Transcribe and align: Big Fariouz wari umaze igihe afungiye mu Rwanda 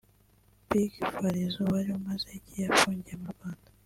Big 0.69 0.91
Fariouz 1.15 1.55
wari 1.71 1.89
umaze 1.99 2.27
igihe 2.39 2.63
afungiye 2.73 3.15
mu 3.23 3.29
Rwanda 3.35 3.67